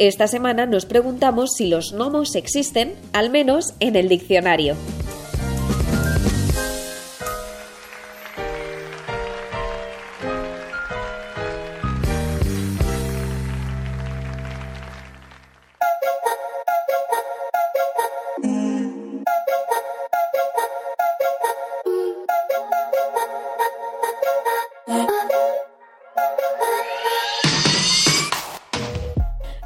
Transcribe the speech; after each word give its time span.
Esta 0.00 0.28
semana 0.28 0.64
nos 0.64 0.86
preguntamos 0.86 1.50
si 1.54 1.66
los 1.66 1.92
gnomos 1.92 2.34
existen, 2.34 2.94
al 3.12 3.28
menos 3.28 3.74
en 3.80 3.96
el 3.96 4.08
diccionario. 4.08 4.74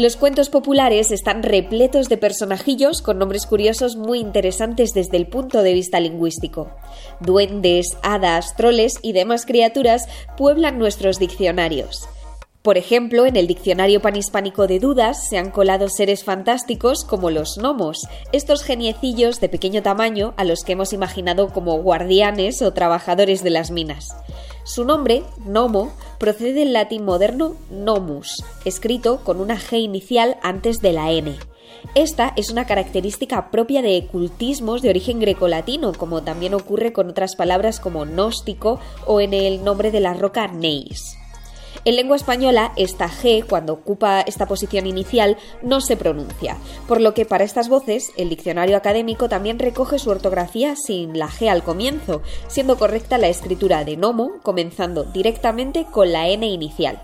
Los 0.00 0.16
cuentos 0.16 0.48
populares 0.48 1.10
están 1.10 1.42
repletos 1.42 2.08
de 2.08 2.16
personajillos 2.16 3.02
con 3.02 3.18
nombres 3.18 3.44
curiosos 3.44 3.96
muy 3.96 4.18
interesantes 4.18 4.94
desde 4.94 5.18
el 5.18 5.26
punto 5.26 5.62
de 5.62 5.74
vista 5.74 6.00
lingüístico. 6.00 6.70
Duendes, 7.20 7.98
hadas, 8.02 8.56
troles 8.56 8.94
y 9.02 9.12
demás 9.12 9.44
criaturas 9.44 10.06
pueblan 10.38 10.78
nuestros 10.78 11.18
diccionarios. 11.18 12.08
Por 12.62 12.76
ejemplo, 12.76 13.24
en 13.24 13.36
el 13.36 13.46
diccionario 13.46 14.02
panhispánico 14.02 14.66
de 14.66 14.80
dudas 14.80 15.28
se 15.30 15.38
han 15.38 15.50
colado 15.50 15.88
seres 15.88 16.24
fantásticos 16.24 17.04
como 17.04 17.30
los 17.30 17.56
gnomos, 17.56 18.06
estos 18.32 18.62
geniecillos 18.62 19.40
de 19.40 19.48
pequeño 19.48 19.82
tamaño 19.82 20.34
a 20.36 20.44
los 20.44 20.62
que 20.62 20.72
hemos 20.72 20.92
imaginado 20.92 21.48
como 21.48 21.80
guardianes 21.80 22.60
o 22.60 22.74
trabajadores 22.74 23.42
de 23.42 23.48
las 23.48 23.70
minas. 23.70 24.14
Su 24.64 24.84
nombre, 24.84 25.22
gnomo, 25.38 25.90
procede 26.18 26.52
del 26.52 26.74
latín 26.74 27.06
moderno 27.06 27.56
nomus, 27.70 28.44
escrito 28.66 29.20
con 29.24 29.40
una 29.40 29.56
G 29.58 29.80
inicial 29.80 30.36
antes 30.42 30.82
de 30.82 30.92
la 30.92 31.12
N. 31.12 31.38
Esta 31.94 32.34
es 32.36 32.50
una 32.50 32.66
característica 32.66 33.50
propia 33.50 33.80
de 33.80 34.06
cultismos 34.06 34.82
de 34.82 34.90
origen 34.90 35.18
grecolatino, 35.18 35.94
como 35.94 36.22
también 36.24 36.52
ocurre 36.52 36.92
con 36.92 37.08
otras 37.08 37.36
palabras 37.36 37.80
como 37.80 38.04
gnóstico 38.04 38.80
o 39.06 39.22
en 39.22 39.32
el 39.32 39.64
nombre 39.64 39.90
de 39.90 40.00
la 40.00 40.12
roca 40.12 40.46
neis. 40.46 41.16
En 41.86 41.96
lengua 41.96 42.16
española, 42.16 42.72
esta 42.76 43.08
G, 43.08 43.46
cuando 43.48 43.72
ocupa 43.72 44.20
esta 44.20 44.46
posición 44.46 44.86
inicial, 44.86 45.38
no 45.62 45.80
se 45.80 45.96
pronuncia, 45.96 46.58
por 46.86 47.00
lo 47.00 47.14
que 47.14 47.24
para 47.24 47.44
estas 47.44 47.70
voces 47.70 48.12
el 48.18 48.28
diccionario 48.28 48.76
académico 48.76 49.30
también 49.30 49.58
recoge 49.58 49.98
su 49.98 50.10
ortografía 50.10 50.76
sin 50.76 51.18
la 51.18 51.28
G 51.28 51.48
al 51.48 51.62
comienzo, 51.62 52.20
siendo 52.48 52.76
correcta 52.76 53.16
la 53.16 53.28
escritura 53.28 53.84
de 53.84 53.96
nomo, 53.96 54.32
comenzando 54.42 55.04
directamente 55.04 55.86
con 55.90 56.12
la 56.12 56.28
N 56.28 56.46
inicial. 56.46 57.00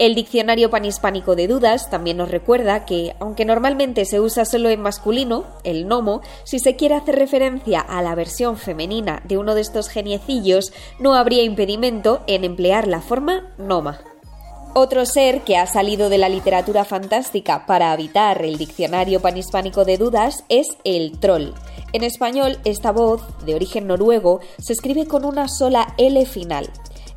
El 0.00 0.16
diccionario 0.16 0.70
panhispánico 0.70 1.36
de 1.36 1.46
dudas 1.46 1.88
también 1.88 2.16
nos 2.16 2.28
recuerda 2.28 2.84
que, 2.84 3.14
aunque 3.20 3.44
normalmente 3.44 4.04
se 4.04 4.18
usa 4.18 4.44
solo 4.44 4.68
en 4.70 4.82
masculino, 4.82 5.44
el 5.62 5.86
nomo, 5.86 6.20
si 6.42 6.58
se 6.58 6.74
quiere 6.74 6.96
hacer 6.96 7.14
referencia 7.14 7.80
a 7.80 8.02
la 8.02 8.16
versión 8.16 8.56
femenina 8.56 9.22
de 9.24 9.38
uno 9.38 9.54
de 9.54 9.60
estos 9.60 9.88
geniecillos, 9.88 10.72
no 10.98 11.14
habría 11.14 11.44
impedimento 11.44 12.22
en 12.26 12.42
emplear 12.42 12.88
la 12.88 13.02
forma 13.02 13.54
noma. 13.56 14.00
Otro 14.74 15.06
ser 15.06 15.42
que 15.42 15.56
ha 15.56 15.68
salido 15.68 16.08
de 16.08 16.18
la 16.18 16.28
literatura 16.28 16.84
fantástica 16.84 17.64
para 17.64 17.92
habitar 17.92 18.44
el 18.44 18.58
diccionario 18.58 19.20
panhispánico 19.22 19.84
de 19.84 19.98
dudas 19.98 20.42
es 20.48 20.66
el 20.82 21.20
troll. 21.20 21.52
En 21.92 22.02
español, 22.02 22.58
esta 22.64 22.90
voz, 22.90 23.22
de 23.46 23.54
origen 23.54 23.86
noruego, 23.86 24.40
se 24.58 24.72
escribe 24.72 25.06
con 25.06 25.24
una 25.24 25.46
sola 25.46 25.94
L 25.96 26.26
final. 26.26 26.68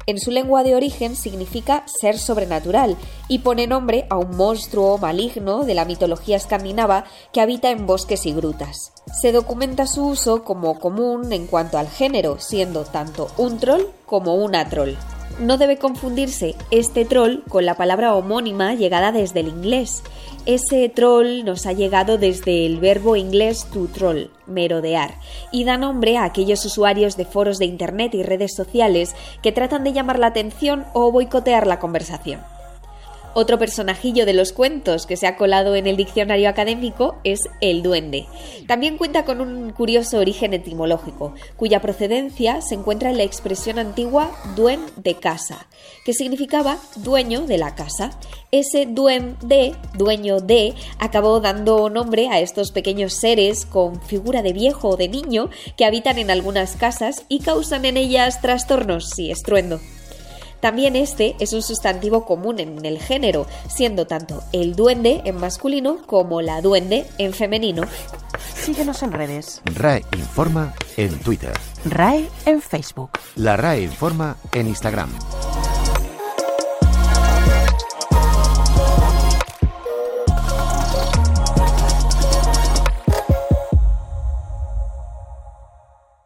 En 0.09 0.19
su 0.19 0.31
lengua 0.31 0.63
de 0.63 0.73
origen 0.73 1.18
significa 1.18 1.84
ser 1.85 2.18
sobrenatural 2.18 2.95
y 3.28 3.40
pone 3.40 3.68
nombre 3.68 4.07
a 4.09 4.16
un 4.16 4.38
monstruo 4.38 4.97
maligno 4.97 5.66
de 5.66 5.73
la 5.73 5.84
mitología 5.84 6.38
escandinava 6.38 7.03
que 7.34 7.41
habita 7.41 7.72
en 7.72 7.85
bosques 7.85 8.25
y 8.25 8.31
grutas. 8.31 8.94
Se 9.22 9.34
documenta 9.34 9.85
su 9.85 10.07
uso 10.07 10.45
como 10.45 10.79
común 10.79 11.34
en 11.34 11.45
cuanto 11.45 11.78
al 11.78 11.90
género, 11.90 12.40
siendo 12.40 12.85
tanto 12.85 13.28
un 13.35 13.59
troll 13.59 13.84
como 14.06 14.35
una 14.35 14.69
troll. 14.69 14.95
No 15.39 15.57
debe 15.57 15.77
confundirse 15.77 16.55
este 16.71 17.05
troll 17.05 17.43
con 17.47 17.63
la 17.65 17.75
palabra 17.75 18.15
homónima 18.15 18.73
llegada 18.73 19.11
desde 19.11 19.41
el 19.41 19.49
inglés. 19.49 20.01
Ese 20.47 20.89
troll 20.89 21.43
nos 21.45 21.67
ha 21.67 21.73
llegado 21.73 22.17
desde 22.17 22.65
el 22.65 22.79
verbo 22.79 23.15
inglés 23.15 23.67
to 23.71 23.87
troll, 23.87 24.31
merodear, 24.47 25.19
y 25.51 25.63
da 25.63 25.77
nombre 25.77 26.17
a 26.17 26.23
aquellos 26.23 26.65
usuarios 26.65 27.17
de 27.17 27.25
foros 27.25 27.59
de 27.59 27.65
Internet 27.65 28.15
y 28.15 28.23
redes 28.23 28.55
sociales 28.55 29.15
que 29.43 29.51
tratan 29.51 29.83
de 29.83 29.93
llamar 29.93 30.17
la 30.17 30.27
atención 30.27 30.85
o 30.93 31.11
boicotear 31.11 31.67
la 31.67 31.79
conversación. 31.79 32.39
Otro 33.39 33.59
personajillo 33.59 34.25
de 34.25 34.33
los 34.33 34.51
cuentos 34.51 35.05
que 35.05 35.15
se 35.15 35.27
ha 35.27 35.37
colado 35.37 35.75
en 35.75 35.85
el 35.85 35.95
diccionario 35.95 36.49
académico 36.49 37.17
es 37.23 37.41
el 37.61 37.83
duende. 37.83 38.25
También 38.65 38.97
cuenta 38.97 39.25
con 39.25 39.41
un 39.41 39.69
curioso 39.73 40.17
origen 40.17 40.55
etimológico, 40.55 41.35
cuya 41.55 41.79
procedencia 41.79 42.61
se 42.61 42.73
encuentra 42.73 43.11
en 43.11 43.17
la 43.17 43.25
expresión 43.25 43.77
antigua 43.77 44.31
duen 44.55 44.79
de 44.95 45.13
casa, 45.13 45.67
que 46.03 46.13
significaba 46.13 46.79
dueño 46.95 47.41
de 47.41 47.59
la 47.59 47.75
casa. 47.75 48.09
Ese 48.49 48.87
duen 48.87 49.37
de, 49.43 49.75
dueño 49.93 50.39
de, 50.39 50.73
acabó 50.97 51.39
dando 51.39 51.91
nombre 51.91 52.29
a 52.29 52.39
estos 52.39 52.71
pequeños 52.71 53.13
seres 53.13 53.67
con 53.67 54.01
figura 54.01 54.41
de 54.41 54.53
viejo 54.53 54.89
o 54.89 54.97
de 54.97 55.09
niño 55.09 55.51
que 55.77 55.85
habitan 55.85 56.17
en 56.17 56.31
algunas 56.31 56.75
casas 56.75 57.23
y 57.29 57.41
causan 57.41 57.85
en 57.85 57.97
ellas 57.97 58.41
trastornos 58.41 59.19
y 59.19 59.29
estruendo. 59.29 59.79
También 60.59 60.95
este 60.95 61.35
es 61.40 61.53
un 61.53 61.62
sustantivo 61.62 62.25
común 62.25 62.59
en 62.59 62.85
el 62.85 63.00
género, 63.00 63.45
siendo 63.69 64.07
tanto 64.07 64.44
el 64.51 64.75
duende 64.75 65.22
en 65.25 65.38
masculino 65.38 66.00
como 66.06 66.41
la 66.41 66.62
duende 66.62 67.06
en 67.18 67.34
femenino. 67.34 67.84
Síguenos 68.56 69.01
en 69.03 69.12
redes. 69.12 69.62
RAE 69.66 70.03
informa 70.13 70.73
en 70.97 71.18
Twitter. 71.19 71.53
RAE 71.85 72.28
en 72.45 72.62
Facebook. 72.62 73.12
La 73.35 73.56
RAE 73.56 73.84
informa 73.84 74.35
en 74.53 74.68
Instagram. 74.68 75.09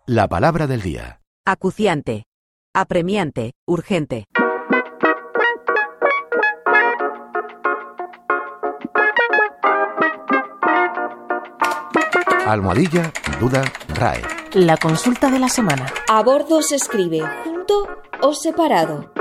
La 0.08 0.28
palabra 0.28 0.68
del 0.68 0.82
día. 0.82 1.22
Acuciante. 1.46 2.26
Apremiante, 2.74 3.52
urgente. 3.68 4.24
Almohadilla, 12.46 13.12
duda, 13.42 13.62
RAE. 13.90 14.22
La 14.54 14.78
consulta 14.78 15.30
de 15.30 15.40
la 15.40 15.50
semana. 15.50 15.86
A 16.08 16.24
bordo 16.24 16.62
se 16.62 16.78
escribe 16.78 17.20
junto 17.44 17.90
o 18.22 18.34
separado. 18.34 19.12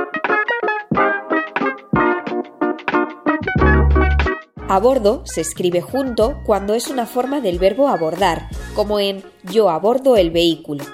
A 4.69 4.79
bordo 4.79 5.23
se 5.27 5.41
escribe 5.41 5.81
junto 5.81 6.41
cuando 6.47 6.75
es 6.75 6.87
una 6.87 7.05
forma 7.05 7.41
del 7.41 7.59
verbo 7.59 7.89
abordar, 7.89 8.49
como 8.77 9.01
en 9.01 9.25
yo 9.43 9.71
abordo 9.71 10.17
el 10.17 10.31
vehículo 10.31 10.85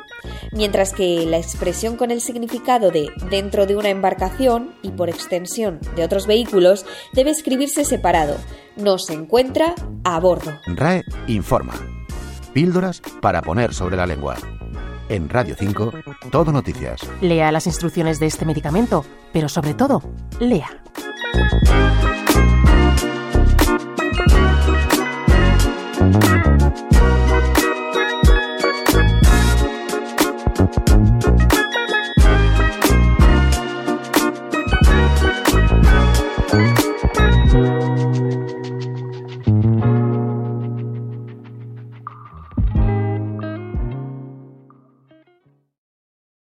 mientras 0.53 0.93
que 0.93 1.27
la 1.27 1.39
expresión 1.39 1.97
con 1.97 2.11
el 2.11 2.21
significado 2.21 2.91
de 2.91 3.11
dentro 3.31 3.67
de 3.67 3.77
una 3.77 3.91
embarcación 3.91 4.75
y 4.83 4.91
por 4.91 5.09
extensión 5.09 5.81
de 5.95 6.05
otros 6.05 6.27
vehículos 6.27 6.87
debe 7.13 7.31
escribirse 7.31 7.85
separado. 7.85 8.37
No 8.77 8.99
se 8.99 9.15
encuentra 9.15 9.75
a 10.05 10.21
bordo. 10.21 10.53
RAE 10.67 11.05
informa. 11.27 11.75
Píldoras 12.53 13.03
para 13.21 13.43
poner 13.43 13.75
sobre 13.75 13.97
la 13.97 14.07
lengua. 14.07 14.37
En 15.09 15.29
Radio 15.29 15.55
5, 15.59 15.93
Todo 16.31 16.53
Noticias. 16.53 17.01
Lea 17.21 17.53
las 17.53 17.67
instrucciones 17.67 18.19
de 18.19 18.27
este 18.27 18.45
medicamento, 18.45 19.05
pero 19.33 19.49
sobre 19.49 19.75
todo, 19.75 20.03
lea. 20.41 20.83